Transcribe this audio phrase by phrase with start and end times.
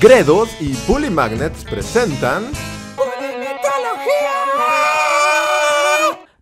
[0.00, 2.44] Gredos y Bully Magnets presentan...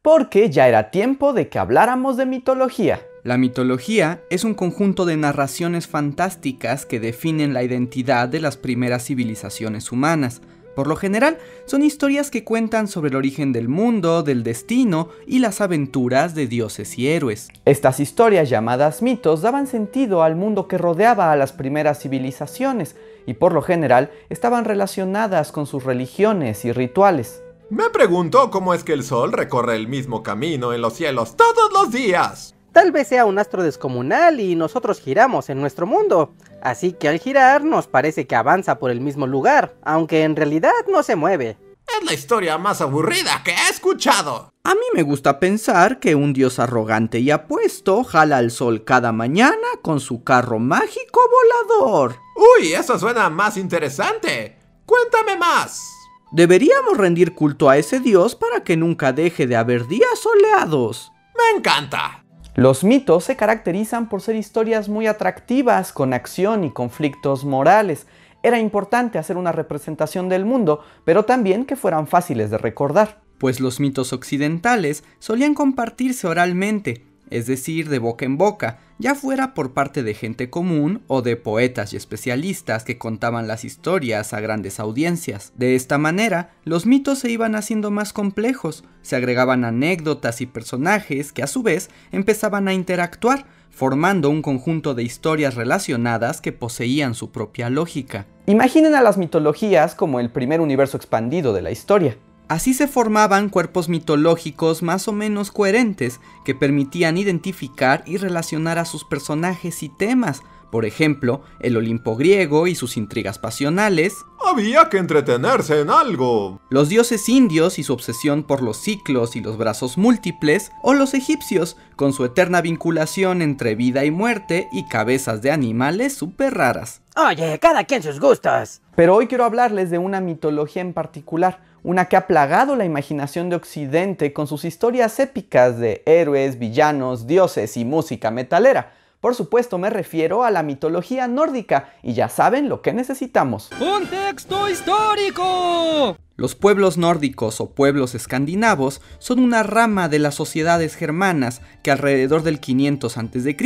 [0.02, 3.00] Porque ya era tiempo de que habláramos de mitología.
[3.24, 9.04] La mitología es un conjunto de narraciones fantásticas que definen la identidad de las primeras
[9.04, 10.42] civilizaciones humanas.
[10.76, 15.38] Por lo general, son historias que cuentan sobre el origen del mundo, del destino y
[15.38, 17.48] las aventuras de dioses y héroes.
[17.64, 22.96] Estas historias llamadas mitos daban sentido al mundo que rodeaba a las primeras civilizaciones
[23.26, 27.42] y por lo general estaban relacionadas con sus religiones y rituales.
[27.68, 31.72] Me pregunto cómo es que el Sol recorre el mismo camino en los cielos todos
[31.72, 32.54] los días.
[32.72, 36.34] Tal vez sea un astro descomunal y nosotros giramos en nuestro mundo.
[36.62, 40.72] Así que al girar nos parece que avanza por el mismo lugar, aunque en realidad
[40.92, 41.56] no se mueve.
[41.86, 44.52] Es la historia más aburrida que he escuchado.
[44.64, 49.12] A mí me gusta pensar que un dios arrogante y apuesto jala al sol cada
[49.12, 52.16] mañana con su carro mágico volador.
[52.58, 54.58] Uy, eso suena más interesante.
[54.84, 55.88] Cuéntame más.
[56.32, 61.12] Deberíamos rendir culto a ese dios para que nunca deje de haber días soleados.
[61.36, 62.24] Me encanta.
[62.56, 68.06] Los mitos se caracterizan por ser historias muy atractivas, con acción y conflictos morales.
[68.42, 73.20] Era importante hacer una representación del mundo, pero también que fueran fáciles de recordar.
[73.38, 79.52] Pues los mitos occidentales solían compartirse oralmente, es decir, de boca en boca, ya fuera
[79.52, 84.40] por parte de gente común o de poetas y especialistas que contaban las historias a
[84.40, 85.52] grandes audiencias.
[85.56, 91.32] De esta manera, los mitos se iban haciendo más complejos, se agregaban anécdotas y personajes
[91.32, 97.14] que a su vez empezaban a interactuar, formando un conjunto de historias relacionadas que poseían
[97.14, 98.26] su propia lógica.
[98.46, 102.16] Imaginen a las mitologías como el primer universo expandido de la historia.
[102.48, 108.86] Así se formaban cuerpos mitológicos más o menos coherentes que permitían identificar y relacionar a
[108.86, 110.40] sus personajes y temas,
[110.70, 114.14] por ejemplo, el Olimpo griego y sus intrigas pasionales.
[114.44, 116.60] Había que entretenerse en algo.
[116.70, 121.14] Los dioses indios y su obsesión por los ciclos y los brazos múltiples, o los
[121.14, 127.02] egipcios, con su eterna vinculación entre vida y muerte y cabezas de animales súper raras.
[127.16, 128.82] Oye, cada quien sus gustos.
[128.94, 133.48] Pero hoy quiero hablarles de una mitología en particular, una que ha plagado la imaginación
[133.48, 138.92] de Occidente con sus historias épicas de héroes, villanos, dioses y música metalera.
[139.26, 143.70] Por supuesto me refiero a la mitología nórdica y ya saben lo que necesitamos.
[143.76, 146.16] ¡Contexto histórico!
[146.36, 152.44] Los pueblos nórdicos o pueblos escandinavos son una rama de las sociedades germanas que alrededor
[152.44, 153.56] del 500 a.C.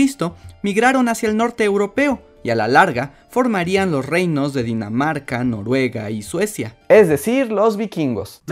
[0.62, 6.08] migraron hacia el norte europeo y a la larga formarían los reinos de Dinamarca, Noruega
[6.08, 6.78] y Suecia.
[6.88, 8.42] Es decir, los vikingos.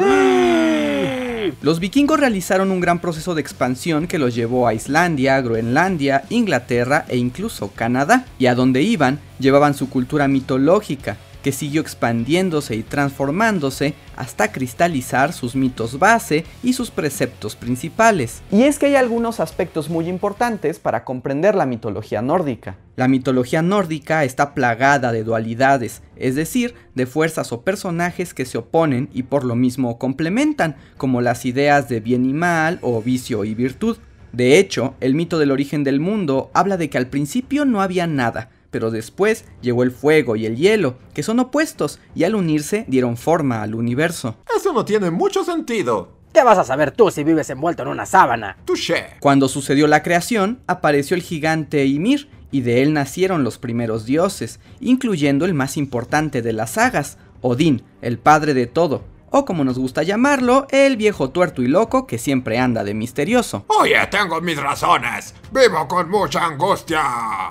[1.62, 7.04] Los vikingos realizaron un gran proceso de expansión que los llevó a Islandia, Groenlandia, Inglaterra
[7.08, 12.82] e incluso Canadá, y a donde iban llevaban su cultura mitológica, que siguió expandiéndose y
[12.82, 18.42] transformándose hasta cristalizar sus mitos base y sus preceptos principales.
[18.50, 22.76] Y es que hay algunos aspectos muy importantes para comprender la mitología nórdica.
[22.96, 28.58] La mitología nórdica está plagada de dualidades, es decir, de fuerzas o personajes que se
[28.58, 33.44] oponen y por lo mismo complementan, como las ideas de bien y mal o vicio
[33.44, 33.98] y virtud.
[34.32, 38.06] De hecho, el mito del origen del mundo habla de que al principio no había
[38.06, 42.84] nada, pero después llegó el fuego y el hielo, que son opuestos, y al unirse
[42.88, 44.36] dieron forma al universo.
[44.56, 46.18] Eso no tiene mucho sentido.
[46.32, 48.58] ¿Qué vas a saber tú si vives envuelto en una sábana?
[48.64, 49.06] Touché.
[49.20, 54.60] Cuando sucedió la creación, apareció el gigante Ymir, y de él nacieron los primeros dioses,
[54.80, 59.78] incluyendo el más importante de las sagas, Odín, el padre de todo, o como nos
[59.78, 63.64] gusta llamarlo, el viejo tuerto y loco que siempre anda de misterioso.
[63.68, 65.34] Oye, tengo mis razones.
[65.52, 67.02] Vivo con mucha angustia.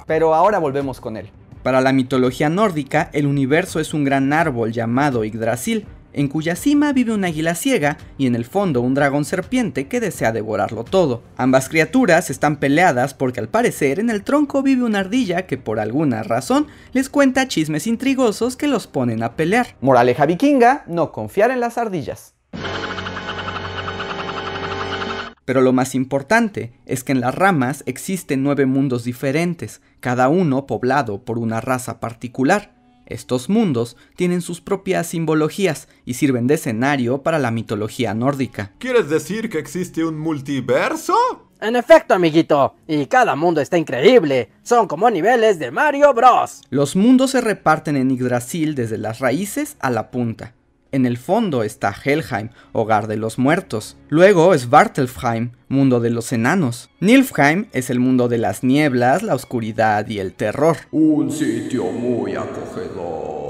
[0.05, 1.31] Pero ahora volvemos con él.
[1.63, 5.85] Para la mitología nórdica, el universo es un gran árbol llamado Yggdrasil,
[6.17, 9.99] en cuya cima vive una águila ciega y en el fondo un dragón serpiente que
[9.99, 11.21] desea devorarlo todo.
[11.37, 15.79] Ambas criaturas están peleadas porque al parecer en el tronco vive una ardilla que por
[15.79, 19.77] alguna razón les cuenta chismes intrigosos que los ponen a pelear.
[19.79, 22.33] Moraleja vikinga, no confiar en las ardillas.
[25.45, 30.65] Pero lo más importante es que en las ramas existen nueve mundos diferentes, cada uno
[30.65, 32.76] poblado por una raza particular.
[33.07, 38.73] Estos mundos tienen sus propias simbologías y sirven de escenario para la mitología nórdica.
[38.79, 41.15] ¿Quieres decir que existe un multiverso?
[41.59, 44.51] En efecto, amiguito, y cada mundo está increíble.
[44.61, 46.61] Son como niveles de Mario Bros.
[46.69, 50.53] Los mundos se reparten en Yggdrasil desde las raíces a la punta.
[50.91, 53.97] En el fondo está Helheim, hogar de los muertos.
[54.09, 56.89] Luego Svartalfheim, mundo de los enanos.
[56.99, 60.77] Nilfheim es el mundo de las nieblas, la oscuridad y el terror.
[60.91, 63.46] Un sitio muy acogedor.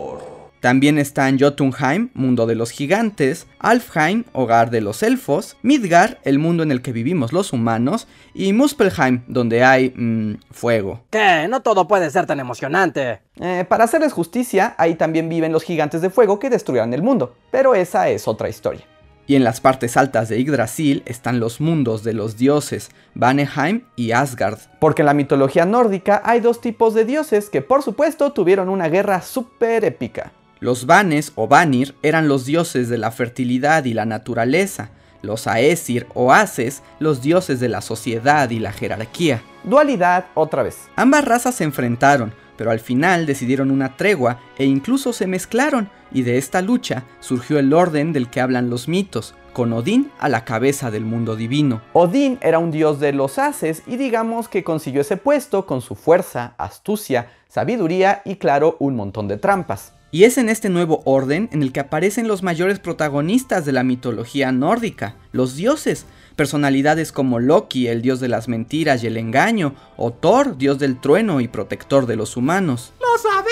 [0.68, 6.62] También están Jotunheim, mundo de los gigantes, Alfheim, hogar de los elfos, Midgar, el mundo
[6.62, 11.06] en el que vivimos los humanos, y Muspelheim, donde hay mmm, fuego.
[11.10, 11.48] ¿Qué?
[11.48, 13.22] No todo puede ser tan emocionante.
[13.40, 17.34] Eh, para hacerles justicia, ahí también viven los gigantes de fuego que destruirán el mundo,
[17.50, 18.84] pero esa es otra historia.
[19.26, 24.12] Y en las partes altas de Yggdrasil están los mundos de los dioses, Vaneheim y
[24.12, 24.60] Asgard.
[24.80, 28.90] Porque en la mitología nórdica hay dos tipos de dioses que por supuesto tuvieron una
[28.90, 30.34] guerra súper épica.
[30.60, 34.90] Los Vanes o Vanir eran los dioses de la fertilidad y la naturaleza,
[35.22, 39.44] los Aesir o Ases los dioses de la sociedad y la jerarquía.
[39.64, 40.90] Dualidad otra vez.
[40.96, 46.24] Ambas razas se enfrentaron, pero al final decidieron una tregua e incluso se mezclaron, y
[46.24, 50.46] de esta lucha surgió el orden del que hablan los mitos, con Odín a la
[50.46, 51.82] cabeza del mundo divino.
[51.94, 55.96] Odín era un dios de los haces y digamos que consiguió ese puesto con su
[55.96, 59.94] fuerza, astucia, sabiduría y claro, un montón de trampas.
[60.10, 63.84] Y es en este nuevo orden en el que aparecen los mayores protagonistas de la
[63.84, 66.06] mitología nórdica, los dioses,
[66.38, 71.02] personalidades como Loki, el dios de las mentiras y el engaño, o Thor, dios del
[71.02, 72.94] trueno y protector de los humanos.
[73.02, 73.48] ¡Los Avengers!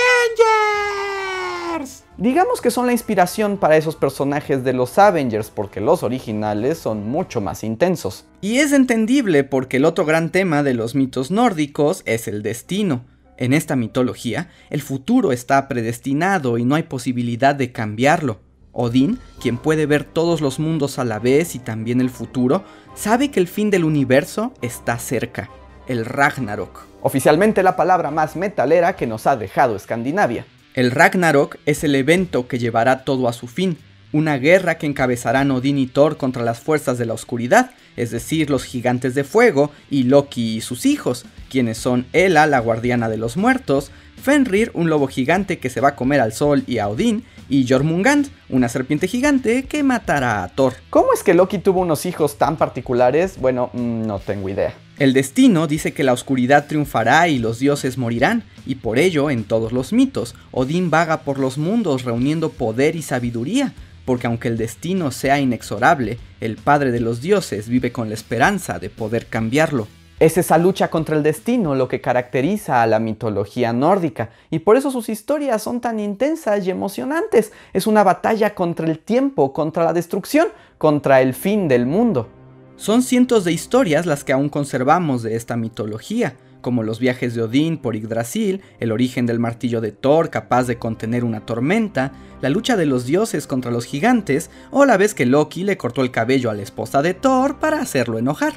[2.18, 7.06] Digamos que son la inspiración para esos personajes de los Avengers porque los originales son
[7.10, 8.24] mucho más intensos.
[8.40, 13.04] Y es entendible porque el otro gran tema de los mitos nórdicos es el destino.
[13.38, 18.40] En esta mitología, el futuro está predestinado y no hay posibilidad de cambiarlo.
[18.72, 23.32] Odín, quien puede ver todos los mundos a la vez y también el futuro, sabe
[23.32, 25.50] que el fin del universo está cerca,
[25.88, 26.86] el Ragnarok.
[27.02, 30.46] Oficialmente la palabra más metalera que nos ha dejado Escandinavia.
[30.74, 33.78] El Ragnarok es el evento que llevará todo a su fin,
[34.15, 38.50] una guerra que encabezarán Odín y Thor contra las fuerzas de la oscuridad, es decir,
[38.50, 43.17] los gigantes de fuego, y Loki y sus hijos, quienes son Ela, la guardiana de
[43.17, 46.88] los muertos, Fenrir, un lobo gigante que se va a comer al sol y a
[46.88, 50.75] Odín, y Jormungand, una serpiente gigante que matará a Thor.
[50.89, 53.38] ¿Cómo es que Loki tuvo unos hijos tan particulares?
[53.38, 54.73] Bueno, mm, no tengo idea.
[54.97, 59.44] El destino dice que la oscuridad triunfará y los dioses morirán, y por ello, en
[59.44, 63.73] todos los mitos, Odín vaga por los mundos reuniendo poder y sabiduría,
[64.06, 68.80] porque aunque el destino sea inexorable, el Padre de los dioses vive con la esperanza
[68.80, 69.88] de poder cambiarlo.
[70.18, 74.78] Es esa lucha contra el destino lo que caracteriza a la mitología nórdica y por
[74.78, 77.52] eso sus historias son tan intensas y emocionantes.
[77.74, 80.48] Es una batalla contra el tiempo, contra la destrucción,
[80.78, 82.30] contra el fin del mundo.
[82.78, 87.44] Son cientos de historias las que aún conservamos de esta mitología, como los viajes de
[87.44, 92.50] Odín por Yggdrasil, el origen del martillo de Thor capaz de contener una tormenta, la
[92.50, 96.09] lucha de los dioses contra los gigantes, o la vez que Loki le cortó el
[96.09, 98.56] cabello a la esposa de Thor para hacerlo enojar.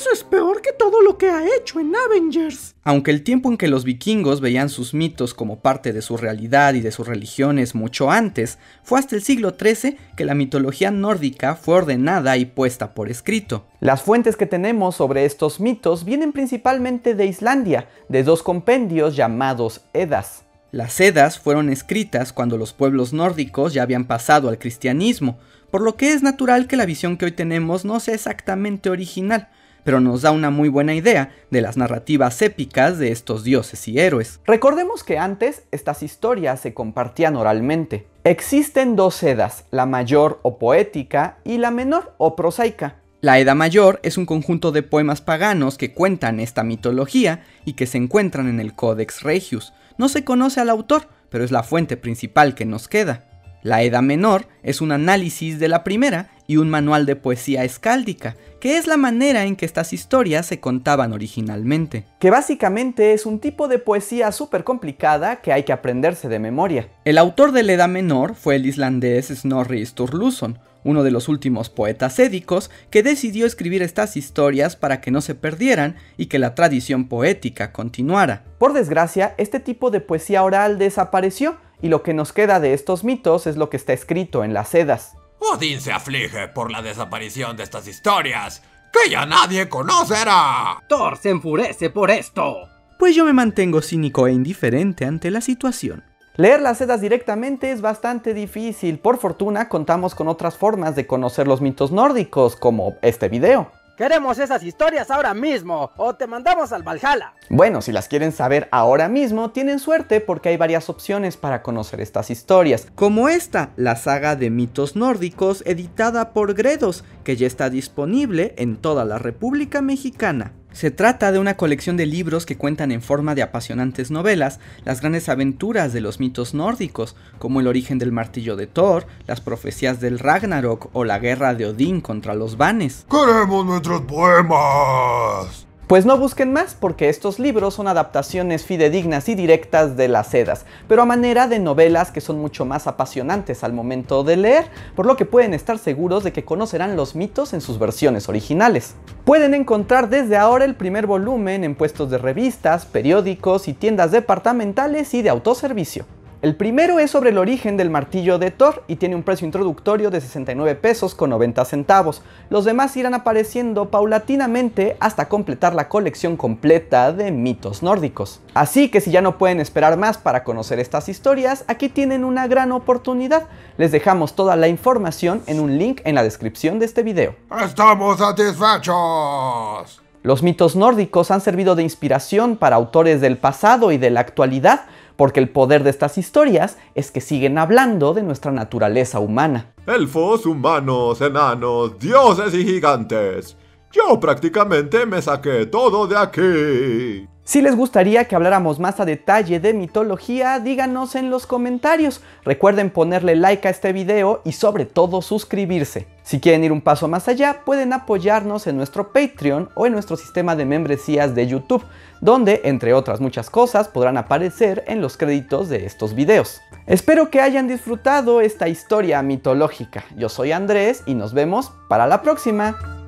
[0.00, 2.74] Eso es peor que todo lo que ha hecho en Avengers.
[2.84, 6.72] Aunque el tiempo en que los vikingos veían sus mitos como parte de su realidad
[6.72, 11.54] y de sus religiones mucho antes, fue hasta el siglo XIII que la mitología nórdica
[11.54, 13.66] fue ordenada y puesta por escrito.
[13.80, 19.82] Las fuentes que tenemos sobre estos mitos vienen principalmente de Islandia, de dos compendios llamados
[19.92, 20.44] Edas.
[20.72, 25.38] Las Edas fueron escritas cuando los pueblos nórdicos ya habían pasado al cristianismo,
[25.70, 29.50] por lo que es natural que la visión que hoy tenemos no sea exactamente original,
[29.84, 33.98] pero nos da una muy buena idea de las narrativas épicas de estos dioses y
[33.98, 34.40] héroes.
[34.46, 38.06] Recordemos que antes estas historias se compartían oralmente.
[38.24, 42.96] Existen dos edas, la mayor o poética y la menor o prosaica.
[43.22, 47.86] La Edda Mayor es un conjunto de poemas paganos que cuentan esta mitología y que
[47.86, 49.74] se encuentran en el Codex Regius.
[49.98, 53.26] No se conoce al autor, pero es la fuente principal que nos queda.
[53.62, 58.34] La Edda Menor es un análisis de la primera y un manual de poesía escáldica,
[58.58, 62.06] que es la manera en que estas historias se contaban originalmente.
[62.18, 66.88] Que básicamente es un tipo de poesía súper complicada que hay que aprenderse de memoria.
[67.04, 71.70] El autor de la Edda Menor fue el islandés Snorri Sturluson, uno de los últimos
[71.70, 76.56] poetas édicos que decidió escribir estas historias para que no se perdieran y que la
[76.56, 78.42] tradición poética continuara.
[78.58, 83.04] Por desgracia, este tipo de poesía oral desapareció y lo que nos queda de estos
[83.04, 85.12] mitos es lo que está escrito en las Edas.
[85.52, 90.80] Odín se aflige por la desaparición de estas historias, que ya nadie conocerá.
[90.88, 92.68] Thor se enfurece por esto.
[92.98, 96.04] Pues yo me mantengo cínico e indiferente ante la situación.
[96.36, 99.00] Leer las Edas directamente es bastante difícil.
[99.00, 103.72] Por fortuna contamos con otras formas de conocer los mitos nórdicos, como este video.
[104.00, 107.34] Queremos esas historias ahora mismo o te mandamos al Valhalla.
[107.50, 112.00] Bueno, si las quieren saber ahora mismo, tienen suerte porque hay varias opciones para conocer
[112.00, 112.86] estas historias.
[112.94, 118.78] Como esta, la saga de mitos nórdicos editada por Gredos, que ya está disponible en
[118.78, 120.54] toda la República Mexicana.
[120.72, 125.00] Se trata de una colección de libros que cuentan en forma de apasionantes novelas las
[125.00, 130.00] grandes aventuras de los mitos nórdicos, como el origen del martillo de Thor, las profecías
[130.00, 133.04] del Ragnarok o la guerra de Odín contra los Vanes.
[133.10, 135.66] ¡Queremos nuestros poemas!
[135.90, 140.64] Pues no busquen más porque estos libros son adaptaciones fidedignas y directas de las Edas,
[140.86, 145.04] pero a manera de novelas que son mucho más apasionantes al momento de leer, por
[145.04, 148.94] lo que pueden estar seguros de que conocerán los mitos en sus versiones originales.
[149.30, 155.14] Pueden encontrar desde ahora el primer volumen en puestos de revistas, periódicos y tiendas departamentales
[155.14, 156.04] y de autoservicio.
[156.42, 160.10] El primero es sobre el origen del martillo de Thor y tiene un precio introductorio
[160.10, 162.22] de 69 pesos con 90 centavos.
[162.48, 168.40] Los demás irán apareciendo paulatinamente hasta completar la colección completa de mitos nórdicos.
[168.54, 172.46] Así que si ya no pueden esperar más para conocer estas historias, aquí tienen una
[172.46, 173.48] gran oportunidad.
[173.76, 177.34] Les dejamos toda la información en un link en la descripción de este video.
[177.62, 180.00] ¡Estamos satisfechos!
[180.22, 184.82] Los mitos nórdicos han servido de inspiración para autores del pasado y de la actualidad,
[185.20, 189.74] porque el poder de estas historias es que siguen hablando de nuestra naturaleza humana.
[189.86, 193.54] Elfos, humanos, enanos, dioses y gigantes.
[193.92, 197.28] Yo prácticamente me saqué todo de aquí.
[197.50, 202.22] Si les gustaría que habláramos más a detalle de mitología, díganos en los comentarios.
[202.44, 206.06] Recuerden ponerle like a este video y sobre todo suscribirse.
[206.22, 210.16] Si quieren ir un paso más allá, pueden apoyarnos en nuestro Patreon o en nuestro
[210.16, 211.82] sistema de membresías de YouTube,
[212.20, 216.60] donde, entre otras muchas cosas, podrán aparecer en los créditos de estos videos.
[216.86, 220.04] Espero que hayan disfrutado esta historia mitológica.
[220.16, 222.99] Yo soy Andrés y nos vemos para la próxima.